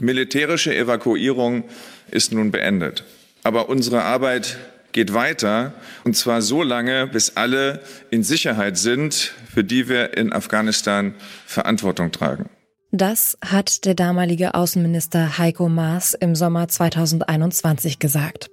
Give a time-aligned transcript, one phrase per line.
[0.00, 1.64] Die militärische Evakuierung
[2.10, 3.04] ist nun beendet.
[3.42, 4.58] Aber unsere Arbeit
[4.92, 10.32] geht weiter, und zwar so lange, bis alle in Sicherheit sind, für die wir in
[10.32, 11.14] Afghanistan
[11.46, 12.48] Verantwortung tragen.
[12.92, 18.50] Das hat der damalige Außenminister Heiko Maas im Sommer 2021 gesagt.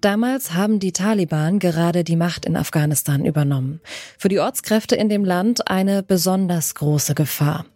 [0.00, 3.80] Damals haben die Taliban gerade die Macht in Afghanistan übernommen.
[4.18, 7.66] Für die Ortskräfte in dem Land eine besonders große Gefahr.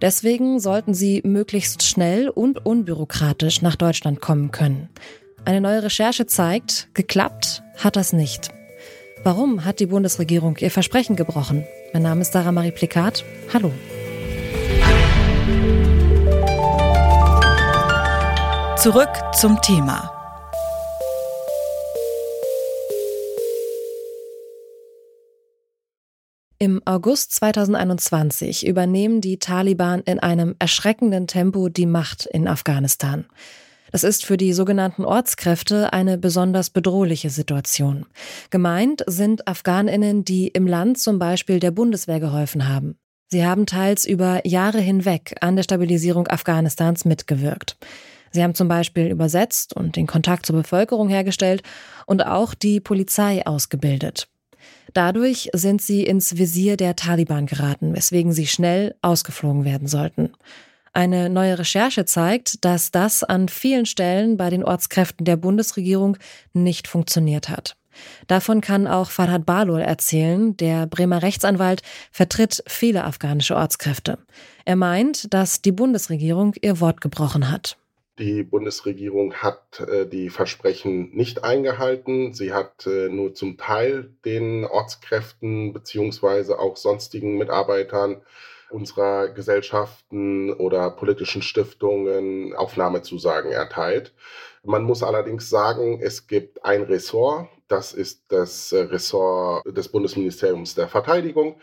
[0.00, 4.88] Deswegen sollten sie möglichst schnell und unbürokratisch nach Deutschland kommen können.
[5.44, 8.50] Eine neue Recherche zeigt, geklappt hat das nicht.
[9.22, 11.64] Warum hat die Bundesregierung ihr Versprechen gebrochen?
[11.92, 13.24] Mein Name ist Sarah Marie Plikat.
[13.52, 13.72] Hallo.
[18.76, 20.23] Zurück zum Thema.
[26.58, 33.26] Im August 2021 übernehmen die Taliban in einem erschreckenden Tempo die Macht in Afghanistan.
[33.90, 38.06] Das ist für die sogenannten Ortskräfte eine besonders bedrohliche Situation.
[38.50, 42.98] Gemeint sind Afghaninnen, die im Land zum Beispiel der Bundeswehr geholfen haben.
[43.28, 47.76] Sie haben teils über Jahre hinweg an der Stabilisierung Afghanistans mitgewirkt.
[48.30, 51.62] Sie haben zum Beispiel übersetzt und den Kontakt zur Bevölkerung hergestellt
[52.06, 54.28] und auch die Polizei ausgebildet.
[54.92, 60.30] Dadurch sind sie ins Visier der Taliban geraten, weswegen sie schnell ausgeflogen werden sollten.
[60.92, 66.16] Eine neue Recherche zeigt, dass das an vielen Stellen bei den Ortskräften der Bundesregierung
[66.52, 67.76] nicht funktioniert hat.
[68.26, 70.56] Davon kann auch Farhad Balul erzählen.
[70.56, 74.18] Der Bremer Rechtsanwalt vertritt viele afghanische Ortskräfte.
[74.64, 77.76] Er meint, dass die Bundesregierung ihr Wort gebrochen hat.
[78.18, 82.32] Die Bundesregierung hat äh, die Versprechen nicht eingehalten.
[82.32, 88.22] Sie hat äh, nur zum Teil den Ortskräften beziehungsweise auch sonstigen Mitarbeitern
[88.70, 94.14] unserer Gesellschaften oder politischen Stiftungen Aufnahmezusagen erteilt.
[94.62, 100.88] Man muss allerdings sagen, es gibt ein Ressort, das ist das Ressort des Bundesministeriums der
[100.88, 101.60] Verteidigung.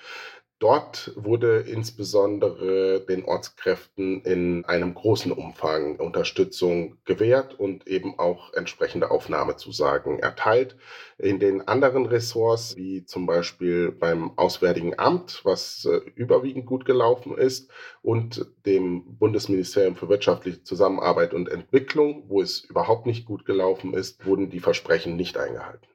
[0.61, 9.09] Dort wurde insbesondere den Ortskräften in einem großen Umfang Unterstützung gewährt und eben auch entsprechende
[9.09, 10.75] Aufnahmezusagen erteilt.
[11.17, 17.35] In den anderen Ressorts, wie zum Beispiel beim Auswärtigen Amt, was äh, überwiegend gut gelaufen
[17.35, 17.71] ist,
[18.03, 24.23] und dem Bundesministerium für wirtschaftliche Zusammenarbeit und Entwicklung, wo es überhaupt nicht gut gelaufen ist,
[24.27, 25.87] wurden die Versprechen nicht eingehalten.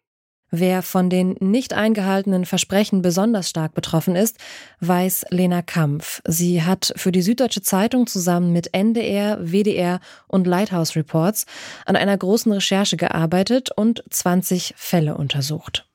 [0.50, 4.38] Wer von den nicht eingehaltenen Versprechen besonders stark betroffen ist,
[4.80, 6.22] weiß Lena Kampf.
[6.24, 9.98] Sie hat für die Süddeutsche Zeitung zusammen mit NDR, WDR
[10.28, 11.46] und Lighthouse Reports
[11.84, 15.88] an einer großen Recherche gearbeitet und 20 Fälle untersucht.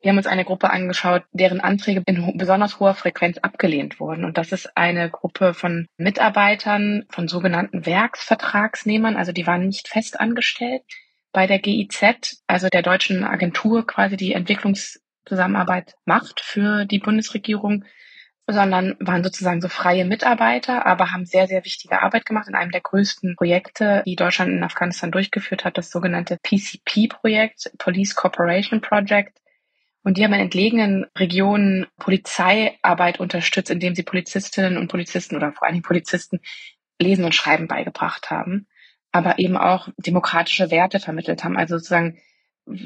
[0.00, 4.24] Wir haben uns eine Gruppe angeschaut, deren Anträge in besonders hoher Frequenz abgelehnt wurden.
[4.24, 9.16] Und das ist eine Gruppe von Mitarbeitern, von sogenannten Werksvertragsnehmern.
[9.16, 10.84] Also die waren nicht fest angestellt
[11.32, 17.84] bei der GIZ, also der deutschen Agentur quasi die Entwicklungszusammenarbeit macht für die Bundesregierung,
[18.46, 22.70] sondern waren sozusagen so freie Mitarbeiter, aber haben sehr, sehr wichtige Arbeit gemacht in einem
[22.70, 29.38] der größten Projekte, die Deutschland in Afghanistan durchgeführt hat, das sogenannte PCP-Projekt, Police Cooperation Project.
[30.02, 35.66] Und die haben in entlegenen Regionen Polizeiarbeit unterstützt, indem sie Polizistinnen und Polizisten oder vor
[35.66, 36.40] allen Dingen Polizisten
[36.98, 38.66] Lesen und Schreiben beigebracht haben
[39.18, 42.18] aber eben auch demokratische Werte vermittelt haben, also sozusagen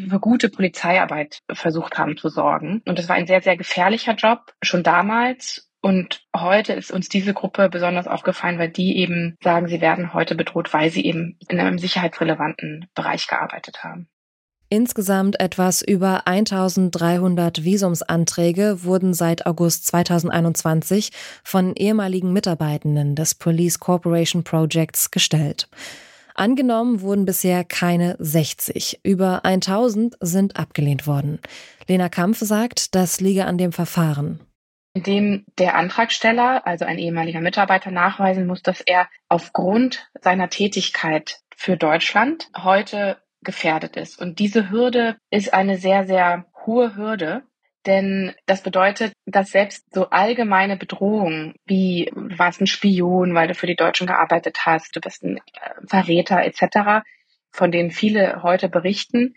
[0.08, 2.82] für gute Polizeiarbeit versucht haben zu sorgen.
[2.86, 5.68] Und das war ein sehr, sehr gefährlicher Job, schon damals.
[5.80, 10.36] Und heute ist uns diese Gruppe besonders aufgefallen, weil die eben sagen, sie werden heute
[10.36, 14.08] bedroht, weil sie eben in einem sicherheitsrelevanten Bereich gearbeitet haben.
[14.68, 21.10] Insgesamt etwas über 1300 Visumsanträge wurden seit August 2021
[21.44, 25.68] von ehemaligen Mitarbeitenden des Police Corporation Projects gestellt.
[26.34, 29.00] Angenommen wurden bisher keine 60.
[29.02, 31.40] Über 1000 sind abgelehnt worden.
[31.88, 34.40] Lena Kampf sagt, das liege an dem Verfahren.
[34.94, 41.76] Indem der Antragsteller, also ein ehemaliger Mitarbeiter, nachweisen muss, dass er aufgrund seiner Tätigkeit für
[41.76, 44.20] Deutschland heute gefährdet ist.
[44.20, 47.42] Und diese Hürde ist eine sehr, sehr hohe Hürde,
[47.86, 53.54] denn das bedeutet, dass selbst so allgemeine Bedrohungen wie du warst ein Spion, weil du
[53.54, 55.40] für die Deutschen gearbeitet hast, du bist ein äh,
[55.86, 57.04] Verräter etc.,
[57.50, 59.34] von denen viele heute berichten,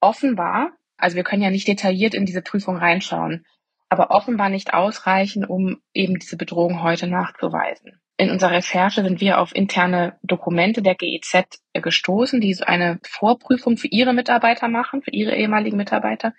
[0.00, 3.44] offenbar, also wir können ja nicht detailliert in diese Prüfung reinschauen,
[3.88, 8.00] aber offenbar nicht ausreichen, um eben diese Bedrohung heute nachzuweisen.
[8.16, 13.76] In unserer Recherche sind wir auf interne Dokumente der GEZ gestoßen, die so eine Vorprüfung
[13.78, 16.34] für ihre Mitarbeiter machen, für ihre ehemaligen Mitarbeiter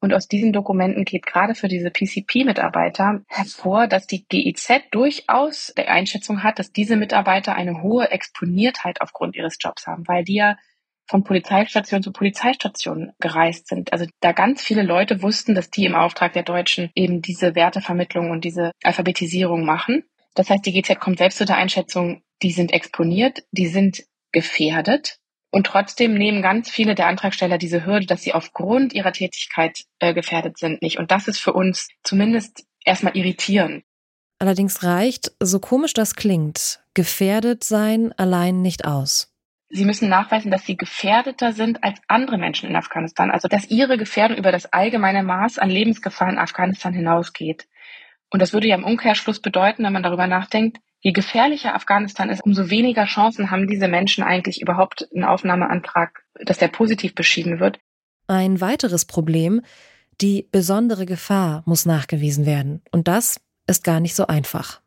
[0.00, 5.90] Und aus diesen Dokumenten geht gerade für diese PCP-Mitarbeiter hervor, dass die GIZ durchaus der
[5.90, 10.56] Einschätzung hat, dass diese Mitarbeiter eine hohe Exponiertheit aufgrund ihres Jobs haben, weil die ja
[11.06, 13.92] von Polizeistation zu Polizeistation gereist sind.
[13.92, 18.30] Also da ganz viele Leute wussten, dass die im Auftrag der Deutschen eben diese Wertevermittlung
[18.30, 20.04] und diese Alphabetisierung machen.
[20.34, 25.18] Das heißt, die GZ kommt selbst zu der Einschätzung, die sind exponiert, die sind gefährdet.
[25.50, 30.14] Und trotzdem nehmen ganz viele der Antragsteller diese Hürde, dass sie aufgrund ihrer Tätigkeit äh,
[30.14, 30.98] gefährdet sind, nicht.
[30.98, 33.84] Und das ist für uns zumindest erstmal irritierend.
[34.38, 39.30] Allerdings reicht, so komisch das klingt, gefährdet sein allein nicht aus.
[39.68, 43.98] Sie müssen nachweisen, dass sie gefährdeter sind als andere Menschen in Afghanistan, also dass ihre
[43.98, 47.68] Gefährdung über das allgemeine Maß an Lebensgefahr in Afghanistan hinausgeht.
[48.30, 52.44] Und das würde ja im Umkehrschluss bedeuten, wenn man darüber nachdenkt, je gefährlicher Afghanistan ist,
[52.44, 57.78] umso weniger Chancen haben diese Menschen eigentlich überhaupt einen Aufnahmeantrag, dass der positiv beschieden wird.
[58.26, 59.62] Ein weiteres Problem,
[60.20, 62.82] die besondere Gefahr muss nachgewiesen werden.
[62.90, 64.80] Und das ist gar nicht so einfach.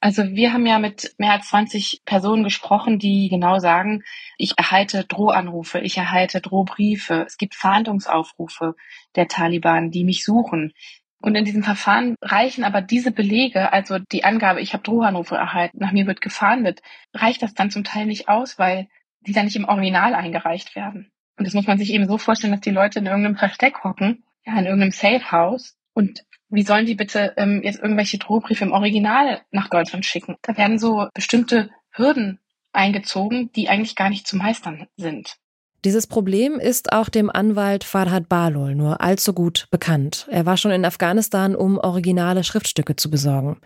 [0.00, 4.04] Also wir haben ja mit mehr als 20 Personen gesprochen, die genau sagen,
[4.36, 8.76] ich erhalte Drohanrufe, ich erhalte Drohbriefe, es gibt Fahndungsaufrufe
[9.16, 10.72] der Taliban, die mich suchen.
[11.20, 15.78] Und in diesem Verfahren reichen aber diese Belege, also die Angabe, ich habe Drohanrufe erhalten,
[15.80, 16.80] nach mir wird gefahndet,
[17.12, 18.88] reicht das dann zum Teil nicht aus, weil
[19.20, 21.10] die dann nicht im Original eingereicht werden.
[21.36, 24.24] Und das muss man sich eben so vorstellen, dass die Leute in irgendeinem Versteck hocken,
[24.44, 28.72] ja, in irgendeinem Safe House und wie sollen die bitte ähm, jetzt irgendwelche Drohbriefe im
[28.72, 30.36] Original nach Deutschland schicken?
[30.42, 32.40] Da werden so bestimmte Hürden
[32.72, 35.36] eingezogen, die eigentlich gar nicht zu meistern sind.
[35.84, 40.26] Dieses Problem ist auch dem Anwalt Farhad Balol nur allzu gut bekannt.
[40.28, 43.60] Er war schon in Afghanistan, um originale Schriftstücke zu besorgen.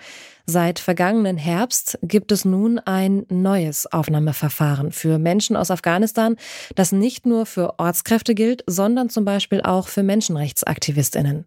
[0.44, 6.36] Seit vergangenen Herbst gibt es nun ein neues Aufnahmeverfahren für Menschen aus Afghanistan,
[6.74, 11.46] das nicht nur für Ortskräfte gilt, sondern zum Beispiel auch für Menschenrechtsaktivistinnen.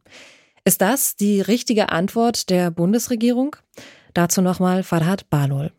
[0.63, 3.55] Ist das die richtige Antwort der Bundesregierung?
[4.15, 5.71] Dazu nochmal Farhad Balol.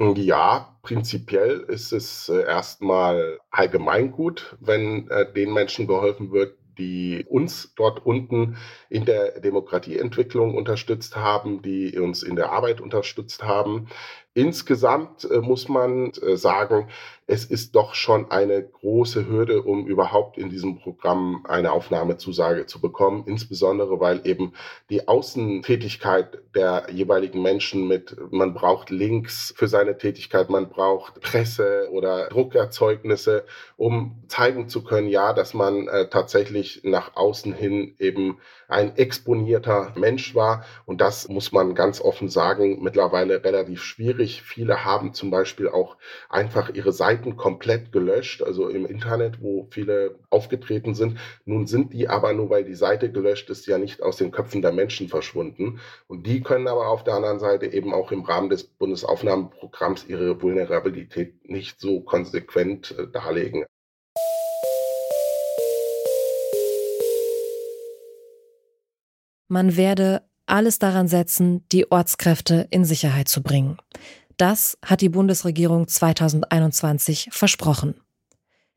[0.00, 7.74] Ja, prinzipiell ist es äh, erstmal allgemeingut, wenn äh, den Menschen geholfen wird, die uns
[7.74, 8.56] dort unten
[8.88, 13.88] in der Demokratieentwicklung unterstützt haben, die uns in der Arbeit unterstützt haben.
[14.34, 16.88] Insgesamt äh, muss man äh, sagen,
[17.30, 22.80] es ist doch schon eine große Hürde, um überhaupt in diesem Programm eine Aufnahmezusage zu
[22.80, 24.52] bekommen, insbesondere weil eben
[24.88, 31.88] die Außentätigkeit der jeweiligen Menschen mit, man braucht Links für seine Tätigkeit, man braucht Presse
[31.92, 33.44] oder Druckerzeugnisse,
[33.76, 39.92] um zeigen zu können, ja, dass man äh, tatsächlich nach außen hin eben ein exponierter
[39.96, 40.64] Mensch war.
[40.84, 44.19] Und das muss man ganz offen sagen, mittlerweile relativ schwierig.
[44.26, 45.96] Viele haben zum Beispiel auch
[46.28, 51.18] einfach ihre Seiten komplett gelöscht, also im Internet, wo viele aufgetreten sind.
[51.44, 54.62] Nun sind die aber nur, weil die Seite gelöscht ist, ja nicht aus den Köpfen
[54.62, 55.80] der Menschen verschwunden.
[56.06, 60.42] Und die können aber auf der anderen Seite eben auch im Rahmen des Bundesaufnahmeprogramms ihre
[60.42, 63.64] Vulnerabilität nicht so konsequent äh, darlegen.
[69.52, 73.78] Man werde alles daran setzen, die Ortskräfte in Sicherheit zu bringen.
[74.36, 77.94] Das hat die Bundesregierung 2021 versprochen.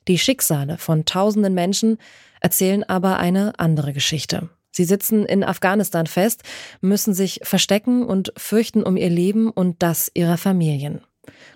[0.07, 1.97] Die Schicksale von tausenden Menschen
[2.41, 4.49] erzählen aber eine andere Geschichte.
[4.71, 6.43] Sie sitzen in Afghanistan fest,
[6.81, 11.01] müssen sich verstecken und fürchten um ihr Leben und das ihrer Familien.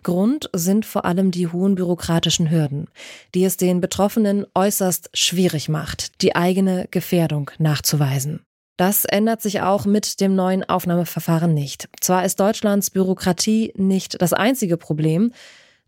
[0.03, 2.87] Grund sind vor allem die hohen bürokratischen Hürden,
[3.35, 8.46] die es den Betroffenen äußerst schwierig macht, die eigene Gefährdung nachzuweisen.
[8.77, 11.89] Das ändert sich auch mit dem neuen Aufnahmeverfahren nicht.
[11.99, 15.33] Zwar ist Deutschlands Bürokratie nicht das einzige Problem,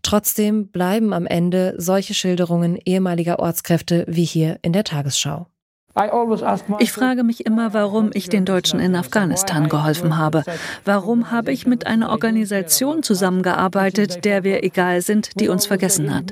[0.01, 5.45] trotzdem bleiben am Ende solche Schilderungen ehemaliger Ortskräfte wie hier in der Tagesschau.
[6.79, 10.43] Ich frage mich immer, warum ich den Deutschen in Afghanistan geholfen habe.
[10.85, 16.31] Warum habe ich mit einer Organisation zusammengearbeitet, der wir egal sind, die uns vergessen hat?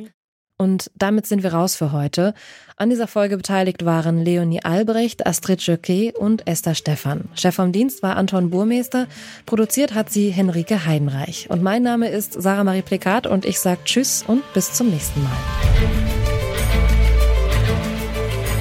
[0.57, 2.33] Und damit sind wir raus für heute.
[2.77, 7.29] An dieser Folge beteiligt waren Leonie Albrecht, Astrid Jöcke und Esther Stephan.
[7.35, 9.07] Chef vom Dienst war Anton Burmeister.
[9.45, 11.47] Produziert hat sie Henrike Heidenreich.
[11.49, 15.23] Und mein Name ist Sarah Marie Plekat und ich sage Tschüss und bis zum nächsten
[15.23, 15.37] Mal.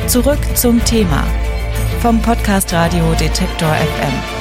[0.07, 1.27] Zurück zum Thema
[2.01, 4.36] vom Podcast Radio Detektor FM.